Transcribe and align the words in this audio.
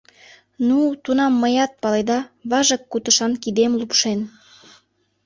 Ну, 0.67 0.77
тунам 1.03 1.33
мыят, 1.41 1.71
паледа, 1.81 2.19
важык 2.51 2.81
кутышан 2.91 3.31
кидем 3.43 3.71
лупшен 3.79 4.19